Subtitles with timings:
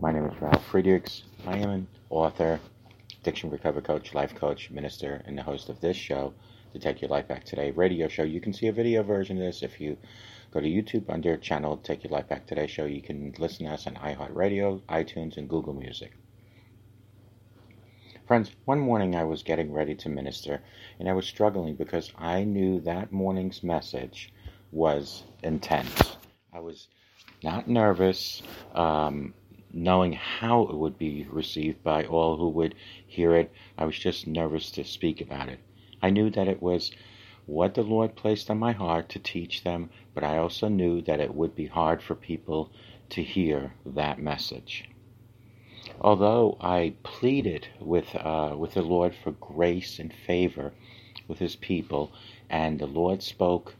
[0.00, 1.22] My name is Ralph Friedrichs.
[1.46, 2.58] I am an author,
[3.20, 6.34] addiction recovery coach, life coach, minister, and the host of this show,
[6.72, 8.24] the Take Your Life Back Today radio show.
[8.24, 9.96] You can see a video version of this if you
[10.50, 12.86] go to YouTube under channel Take Your Life Back Today show.
[12.86, 16.12] You can listen to us on iHeartRadio, iTunes, and Google Music.
[18.26, 20.60] Friends, one morning I was getting ready to minister,
[20.98, 24.32] and I was struggling because I knew that morning's message
[24.72, 26.16] was intense.
[26.52, 26.88] I was
[27.44, 28.42] not nervous,
[28.74, 29.34] um,
[29.74, 32.74] knowing how it would be received by all who would
[33.06, 33.52] hear it.
[33.76, 35.58] I was just nervous to speak about it.
[36.00, 36.92] I knew that it was
[37.46, 41.20] what the Lord placed on my heart to teach them, but I also knew that
[41.20, 42.70] it would be hard for people
[43.10, 44.88] to hear that message.
[46.00, 50.72] Although I pleaded with uh, with the Lord for grace and favor
[51.28, 52.12] with His people,
[52.48, 53.74] and the Lord spoke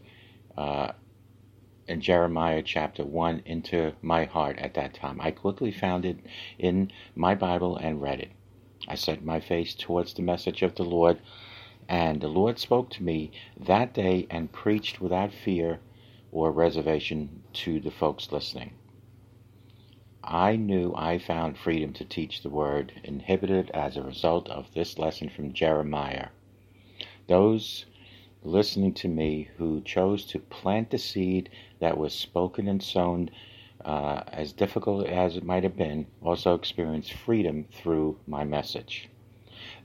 [0.57, 0.93] uh,
[1.87, 5.21] in Jeremiah chapter 1 into my heart at that time.
[5.21, 6.19] I quickly found it
[6.59, 8.31] in my Bible and read it.
[8.89, 11.21] I set my face towards the message of the Lord,
[11.89, 15.81] and the Lord spoke to me that day and preached without fear
[16.33, 18.73] or reservation to the folks listening.
[20.23, 24.99] I knew I found freedom to teach the word, inhibited as a result of this
[24.99, 26.29] lesson from Jeremiah.
[27.27, 27.85] Those
[28.45, 31.49] listening to me who chose to plant the seed
[31.81, 33.31] that was spoken and sown,
[33.85, 39.09] uh, as difficult as it might have been, also experienced freedom through my message.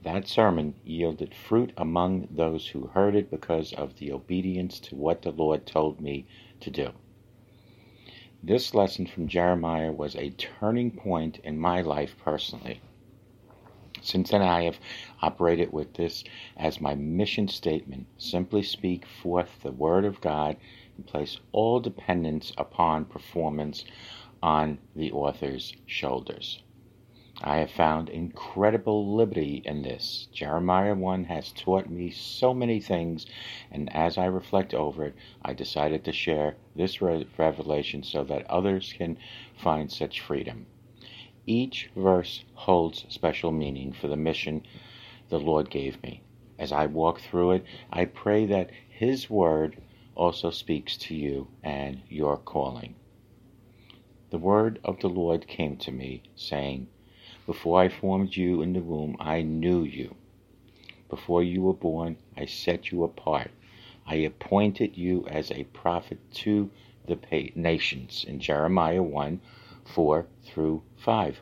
[0.03, 5.21] That sermon yielded fruit among those who heard it because of the obedience to what
[5.21, 6.25] the Lord told me
[6.59, 6.91] to do.
[8.43, 12.81] This lesson from Jeremiah was a turning point in my life personally.
[14.01, 14.79] Since then, I have
[15.21, 16.23] operated with this
[16.55, 20.57] as my mission statement simply speak forth the Word of God
[20.95, 23.85] and place all dependence upon performance
[24.41, 26.61] on the author's shoulders.
[27.41, 30.27] I have found incredible liberty in this.
[30.33, 33.25] Jeremiah 1 has taught me so many things,
[33.71, 38.91] and as I reflect over it, I decided to share this revelation so that others
[38.91, 39.17] can
[39.55, 40.65] find such freedom.
[41.51, 44.67] Each verse holds special meaning for the mission
[45.29, 46.21] the Lord gave me.
[46.59, 49.81] As I walk through it, I pray that His Word
[50.13, 52.93] also speaks to you and your calling.
[54.29, 56.85] The word of the Lord came to me, saying,
[57.47, 60.17] Before I formed you in the womb, I knew you.
[61.09, 63.49] Before you were born, I set you apart.
[64.05, 66.69] I appointed you as a prophet to
[67.07, 67.17] the
[67.55, 68.23] nations.
[68.23, 69.41] In Jeremiah 1
[69.85, 71.41] 4 through 5.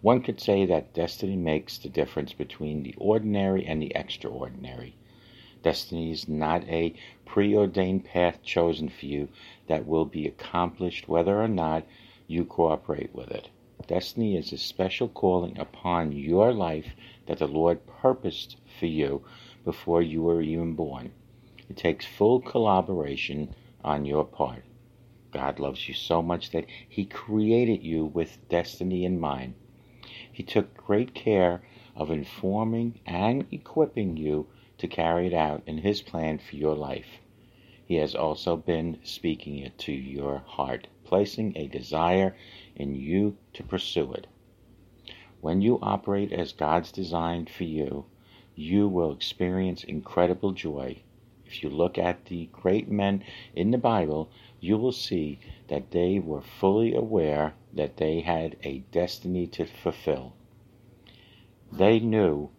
[0.00, 4.94] One could say that destiny makes the difference between the ordinary and the extraordinary.
[5.62, 6.94] Destiny is not a
[7.24, 9.28] preordained path chosen for you
[9.66, 11.84] that will be accomplished whether or not
[12.28, 13.50] you cooperate with it.
[13.88, 16.94] Destiny is a special calling upon your life
[17.26, 19.24] that the Lord purposed for you
[19.64, 21.10] before you were even born.
[21.68, 24.64] It takes full collaboration on your part.
[25.32, 29.54] God loves you so much that He created you with destiny in mind.
[30.32, 31.62] He took great care
[31.94, 34.46] of informing and equipping you
[34.78, 37.20] to carry it out in His plan for your life.
[37.84, 42.36] He has also been speaking it to your heart, placing a desire
[42.76, 44.26] in you to pursue it.
[45.40, 48.04] When you operate as God's designed for you,
[48.54, 51.02] you will experience incredible joy.
[51.48, 53.24] If you look at the great men
[53.54, 54.28] in the Bible,
[54.60, 60.34] you will see that they were fully aware that they had a destiny to fulfill.
[61.72, 62.50] They knew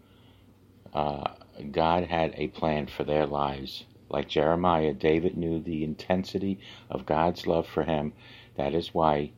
[0.91, 1.33] uh,
[1.71, 3.85] God had a plan for their lives.
[4.09, 6.59] Like Jeremiah, David knew the intensity
[6.89, 8.13] of God's love for him.
[8.55, 9.33] That is why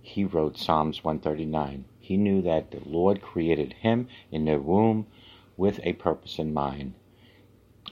[0.00, 1.86] he wrote Psalms 139.
[1.98, 5.08] He knew that the Lord created him in the womb
[5.56, 6.94] with a purpose in mind.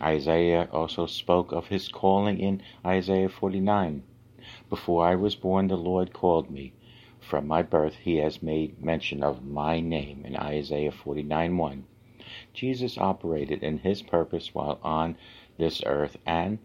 [0.03, 4.03] Isaiah also spoke of his calling in Isaiah 49.
[4.71, 6.73] Before I was born, the Lord called me.
[7.21, 11.85] From my birth, he has made mention of my name in Isaiah 49 1.
[12.55, 15.17] Jesus operated in his purpose while on
[15.59, 16.59] this earth and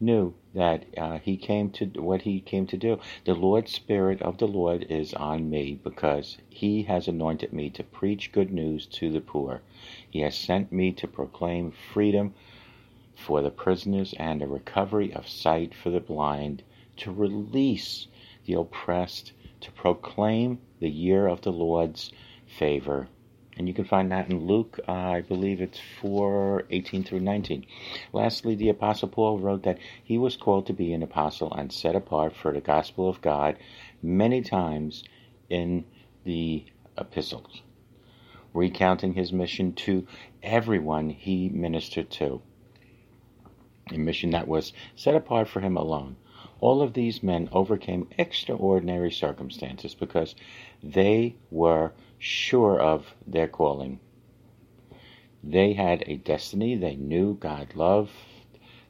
[0.00, 2.98] knew that uh, he came to what he came to do.
[3.24, 7.84] The Lord Spirit of the Lord is on me because he has anointed me to
[7.84, 9.62] preach good news to the poor.
[10.10, 12.34] He has sent me to proclaim freedom
[13.16, 16.62] for the prisoners and a recovery of sight for the blind,
[16.96, 18.06] to release
[18.46, 22.12] the oppressed, to proclaim the year of the Lord's
[22.46, 23.08] favor
[23.56, 27.64] and you can find that in Luke, uh, I believe it's 4 18 through 19.
[28.12, 31.94] Lastly, the Apostle Paul wrote that he was called to be an apostle and set
[31.94, 33.56] apart for the gospel of God
[34.02, 35.04] many times
[35.48, 35.84] in
[36.24, 36.64] the
[36.98, 37.62] epistles,
[38.52, 40.06] recounting his mission to
[40.42, 42.42] everyone he ministered to.
[43.92, 46.16] A mission that was set apart for him alone.
[46.60, 50.34] All of these men overcame extraordinary circumstances because
[50.82, 54.00] they were sure of their calling.
[55.42, 58.12] They had a destiny they knew God loved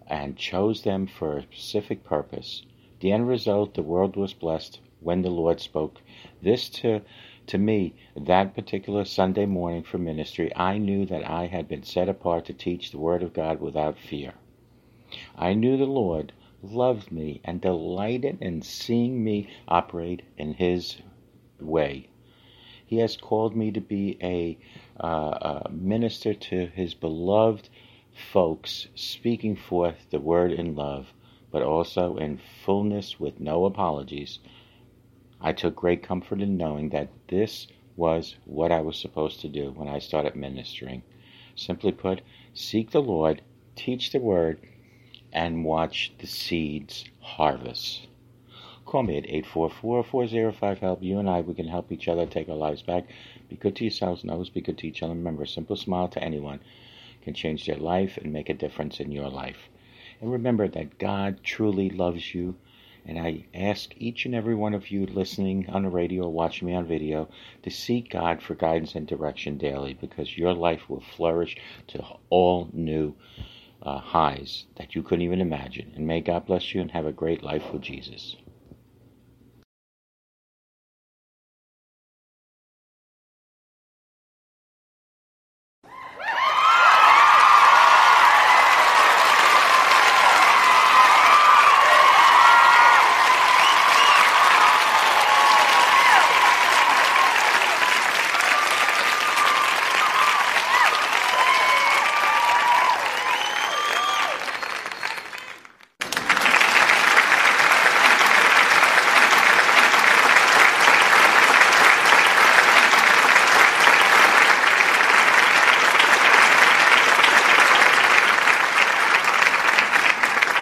[0.06, 2.62] and chose them for a specific purpose.
[3.00, 6.00] The end result, the world was blessed when the Lord spoke.
[6.40, 7.02] This to
[7.47, 12.08] to me, that particular Sunday morning for ministry, I knew that I had been set
[12.08, 14.35] apart to teach the Word of God without fear.
[15.37, 16.32] I knew the Lord
[16.62, 20.96] loved me and delighted in seeing me operate in His
[21.61, 22.08] way.
[22.87, 24.58] He has called me to be a,
[25.02, 27.69] uh, a minister to his beloved
[28.12, 31.14] folks, speaking forth the word in love,
[31.50, 34.38] but also in fullness with no apologies.
[35.40, 37.66] I took great comfort in knowing that this
[37.96, 41.02] was what I was supposed to do when I started ministering.
[41.56, 42.20] Simply put,
[42.52, 43.43] seek the Lord,
[43.76, 44.61] teach the word,
[45.34, 48.06] and watch the seeds harvest.
[48.86, 51.02] Call me at 844-405-HELP.
[51.02, 53.08] You and I, we can help each other take our lives back.
[53.48, 55.14] Be good to yourselves and always be good to each other.
[55.14, 56.60] Remember, a simple smile to anyone
[57.22, 59.69] can change their life and make a difference in your life.
[60.20, 62.54] And remember that God truly loves you.
[63.06, 66.69] And I ask each and every one of you listening on the radio or watching
[66.69, 67.28] me on video
[67.62, 71.56] to seek God for guidance and direction daily because your life will flourish
[71.88, 73.14] to all new
[73.84, 75.92] uh, highs that you couldn't even imagine.
[75.94, 78.36] And may God bless you and have a great life with Jesus.